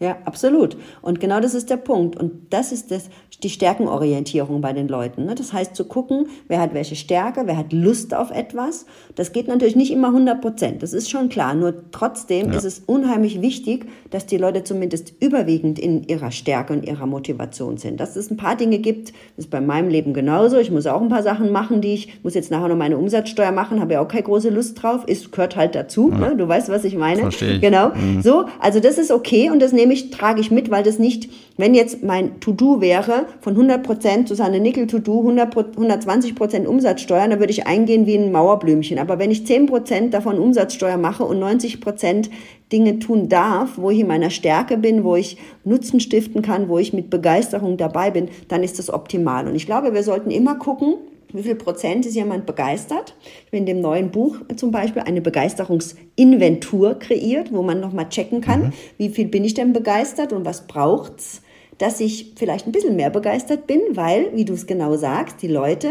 [0.00, 0.78] Ja, absolut.
[1.02, 2.16] Und genau das ist der Punkt.
[2.16, 3.10] Und das ist das,
[3.42, 5.26] die Stärkenorientierung bei den Leuten.
[5.26, 5.34] Ne?
[5.34, 8.86] Das heißt zu gucken, wer hat welche Stärke, wer hat Lust auf etwas.
[9.14, 10.82] Das geht natürlich nicht immer 100 Prozent.
[10.82, 11.54] Das ist schon klar.
[11.54, 12.56] Nur trotzdem ja.
[12.56, 17.76] ist es unheimlich wichtig, dass die Leute zumindest überwiegend in ihrer Stärke und ihrer Motivation
[17.76, 18.00] sind.
[18.00, 20.56] Dass es ein paar Dinge gibt, das ist bei meinem Leben genauso.
[20.56, 23.52] Ich muss auch ein paar Sachen machen, die ich muss jetzt nachher noch meine Umsatzsteuer
[23.52, 25.04] machen, habe ja auch keine große Lust drauf.
[25.06, 26.10] Ist, gehört halt dazu.
[26.10, 26.30] Ja.
[26.30, 26.36] Ne?
[26.36, 27.20] Du weißt, was ich meine.
[27.20, 27.60] Verstehe ich.
[27.60, 27.90] Genau.
[27.90, 28.22] Mhm.
[28.22, 31.28] So, also das ist okay und das nehme ich, trage ich mit, weil das nicht,
[31.56, 37.38] wenn jetzt mein To-Do wäre, von 100 Prozent Susanne Nickel To-Do, 120 Prozent Umsatzsteuer, dann
[37.38, 38.98] würde ich eingehen wie ein Mauerblümchen.
[38.98, 42.30] Aber wenn ich 10 Prozent davon Umsatzsteuer mache und 90 Prozent
[42.72, 46.78] Dinge tun darf, wo ich in meiner Stärke bin, wo ich Nutzen stiften kann, wo
[46.78, 49.48] ich mit Begeisterung dabei bin, dann ist das optimal.
[49.48, 50.94] Und ich glaube, wir sollten immer gucken,
[51.32, 53.14] wie viel Prozent ist jemand begeistert?
[53.22, 58.40] Ich habe in dem neuen Buch zum Beispiel eine Begeisterungsinventur kreiert, wo man nochmal checken
[58.40, 58.72] kann, mhm.
[58.98, 61.42] wie viel bin ich denn begeistert und was braucht's,
[61.78, 65.48] dass ich vielleicht ein bisschen mehr begeistert bin, weil, wie du es genau sagst, die
[65.48, 65.88] Leute,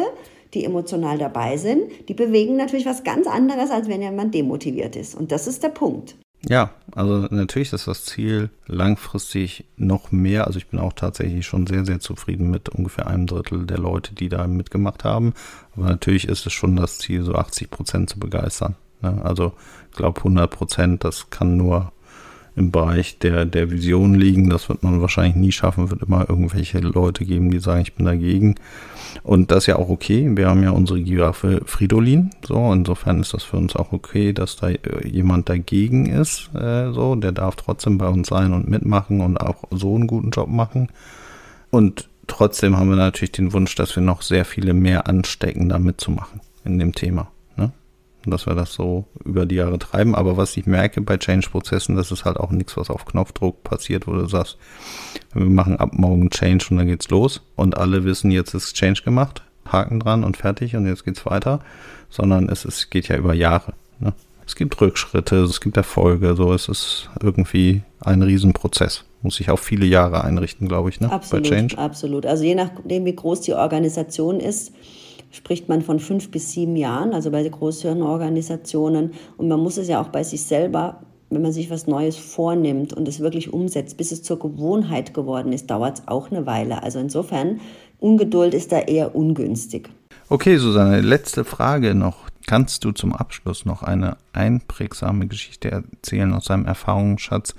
[0.53, 5.15] die emotional dabei sind, die bewegen natürlich was ganz anderes, als wenn jemand demotiviert ist.
[5.15, 6.15] Und das ist der Punkt.
[6.47, 10.47] Ja, also natürlich ist das Ziel langfristig noch mehr.
[10.47, 14.15] Also ich bin auch tatsächlich schon sehr, sehr zufrieden mit ungefähr einem Drittel der Leute,
[14.15, 15.33] die da mitgemacht haben.
[15.75, 18.75] Aber natürlich ist es schon das Ziel, so 80 Prozent zu begeistern.
[19.01, 19.21] Ne?
[19.23, 19.53] Also
[19.91, 21.91] ich glaube 100 Prozent, das kann nur
[22.59, 24.49] im Bereich der, der Vision liegen.
[24.49, 25.89] Das wird man wahrscheinlich nie schaffen.
[25.89, 28.55] Wird immer irgendwelche Leute geben, die sagen, ich bin dagegen.
[29.23, 30.29] Und das ist ja auch okay.
[30.35, 32.31] Wir haben ja unsere Giraffe Fridolin.
[32.45, 36.49] So, insofern ist das für uns auch okay, dass da äh, jemand dagegen ist.
[36.53, 40.31] Äh, so, der darf trotzdem bei uns sein und mitmachen und auch so einen guten
[40.31, 40.89] Job machen.
[41.71, 45.79] Und trotzdem haben wir natürlich den Wunsch, dass wir noch sehr viele mehr anstecken, da
[45.79, 47.31] mitzumachen in dem Thema
[48.31, 50.15] dass wir das so über die Jahre treiben.
[50.15, 54.07] Aber was ich merke bei Change-Prozessen, das ist halt auch nichts, was auf Knopfdruck passiert,
[54.07, 54.57] wo du sagst,
[55.33, 59.03] wir machen ab morgen Change und dann geht's los und alle wissen, jetzt ist Change
[59.03, 61.59] gemacht, Haken dran und fertig und jetzt geht's weiter,
[62.09, 63.73] sondern es ist, geht ja über Jahre.
[63.99, 64.13] Ne?
[64.45, 69.03] Es gibt Rückschritte, es gibt Erfolge, so es ist irgendwie ein Riesenprozess.
[69.21, 71.11] Muss sich auf viele Jahre einrichten, glaube ich, ne?
[71.11, 71.77] Absolut, bei Change.
[71.77, 72.25] absolut.
[72.25, 74.71] Also je nachdem, wie groß die Organisation ist,
[75.31, 79.11] spricht man von fünf bis sieben Jahren, also bei größeren Organisationen.
[79.37, 82.93] Und man muss es ja auch bei sich selber, wenn man sich was Neues vornimmt
[82.93, 86.81] und es wirklich umsetzt, bis es zur Gewohnheit geworden ist, dauert es auch eine Weile.
[86.81, 87.59] Also insofern,
[87.99, 89.89] Ungeduld ist da eher ungünstig.
[90.29, 92.29] Okay, Susanne, letzte Frage noch.
[92.47, 97.53] Kannst du zum Abschluss noch eine einprägsame Geschichte erzählen aus deinem Erfahrungsschatz,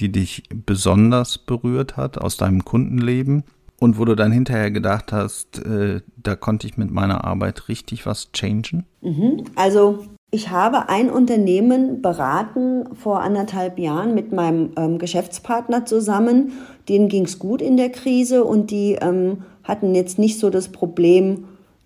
[0.00, 3.44] die dich besonders berührt hat aus deinem Kundenleben?
[3.80, 8.06] Und wo du dann hinterher gedacht hast, äh, da konnte ich mit meiner Arbeit richtig
[8.06, 8.84] was changen?
[9.02, 9.44] Mhm.
[9.56, 16.50] Also ich habe ein Unternehmen beraten vor anderthalb Jahren mit meinem ähm, Geschäftspartner zusammen.
[16.88, 20.70] Denen ging es gut in der Krise und die ähm, hatten jetzt nicht so das
[20.70, 21.44] Problem,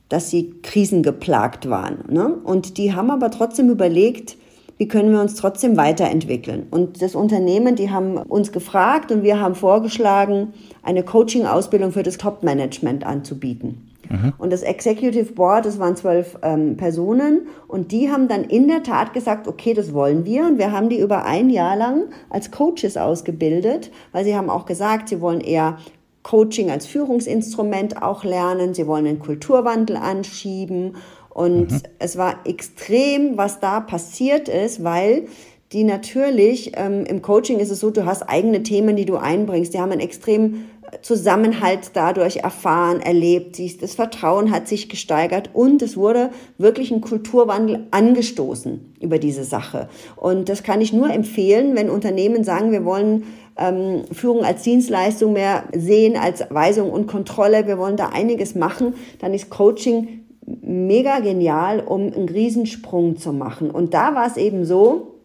[0.08, 2.04] dass sie krisengeplagt waren.
[2.08, 2.32] Ne?
[2.42, 4.37] Und die haben aber trotzdem überlegt,
[4.78, 6.66] wie können wir uns trotzdem weiterentwickeln.
[6.70, 12.16] Und das Unternehmen, die haben uns gefragt und wir haben vorgeschlagen, eine Coaching-Ausbildung für das
[12.16, 13.88] Top-Management anzubieten.
[14.08, 14.32] Mhm.
[14.38, 18.82] Und das Executive Board, das waren zwölf ähm, Personen und die haben dann in der
[18.82, 22.50] Tat gesagt, okay, das wollen wir und wir haben die über ein Jahr lang als
[22.50, 25.76] Coaches ausgebildet, weil sie haben auch gesagt, sie wollen eher
[26.22, 30.96] Coaching als Führungsinstrument auch lernen, sie wollen einen Kulturwandel anschieben
[31.38, 31.82] und mhm.
[32.00, 35.28] es war extrem, was da passiert ist, weil
[35.70, 39.72] die natürlich, ähm, im Coaching ist es so, du hast eigene Themen, die du einbringst.
[39.72, 40.68] Die haben einen extremen
[41.00, 43.60] Zusammenhalt dadurch erfahren, erlebt.
[43.80, 49.88] Das Vertrauen hat sich gesteigert und es wurde wirklich ein Kulturwandel angestoßen über diese Sache.
[50.16, 53.22] Und das kann ich nur empfehlen, wenn Unternehmen sagen, wir wollen
[53.56, 58.94] ähm, Führung als Dienstleistung mehr sehen, als Weisung und Kontrolle, wir wollen da einiges machen,
[59.20, 60.17] dann ist Coaching
[60.62, 63.70] mega genial, um einen Riesensprung zu machen.
[63.70, 65.18] Und da war es eben so,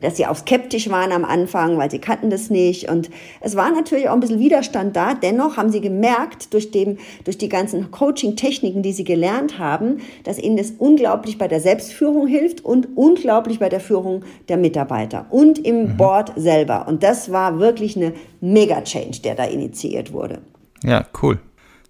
[0.00, 2.90] dass sie auch skeptisch waren am Anfang, weil sie kannten das nicht.
[2.90, 3.10] Und
[3.40, 5.14] es war natürlich auch ein bisschen Widerstand da.
[5.14, 10.38] Dennoch haben sie gemerkt, durch, dem, durch die ganzen Coaching-Techniken, die sie gelernt haben, dass
[10.38, 15.58] ihnen das unglaublich bei der Selbstführung hilft und unglaublich bei der Führung der Mitarbeiter und
[15.58, 15.96] im mhm.
[15.96, 16.86] Board selber.
[16.88, 20.40] Und das war wirklich eine Mega-Change, der da initiiert wurde.
[20.82, 21.38] Ja, cool.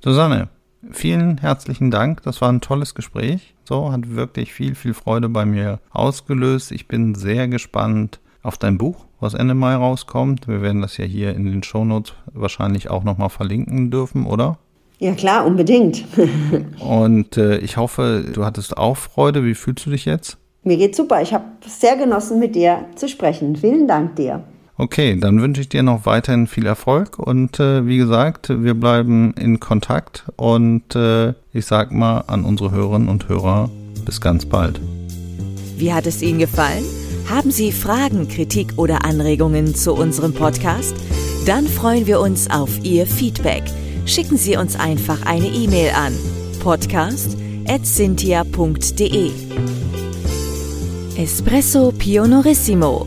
[0.02, 0.48] Susanne,
[0.92, 2.22] vielen herzlichen Dank.
[2.22, 3.54] Das war ein tolles Gespräch.
[3.64, 6.72] So, hat wirklich viel, viel Freude bei mir ausgelöst.
[6.72, 10.46] Ich bin sehr gespannt auf dein Buch, was Ende Mai rauskommt.
[10.46, 14.58] Wir werden das ja hier in den Shownotes wahrscheinlich auch nochmal verlinken dürfen, oder?
[14.98, 16.04] Ja, klar, unbedingt.
[16.80, 19.44] Und äh, ich hoffe, du hattest auch Freude.
[19.44, 20.38] Wie fühlst du dich jetzt?
[20.62, 21.20] Mir geht's super.
[21.20, 23.56] Ich habe sehr genossen, mit dir zu sprechen.
[23.56, 24.42] Vielen Dank dir.
[24.78, 29.32] Okay, dann wünsche ich dir noch weiterhin viel Erfolg und äh, wie gesagt, wir bleiben
[29.34, 33.70] in Kontakt und äh, ich sag mal an unsere Hörerinnen und Hörer
[34.04, 34.78] bis ganz bald.
[35.78, 36.84] Wie hat es Ihnen gefallen?
[37.28, 40.94] Haben Sie Fragen, Kritik oder Anregungen zu unserem Podcast?
[41.46, 43.62] Dann freuen wir uns auf Ihr Feedback.
[44.04, 46.12] Schicken Sie uns einfach eine E-Mail an
[46.62, 49.30] podcast@cynthia.de.
[51.16, 53.06] Espresso Pionorissimo.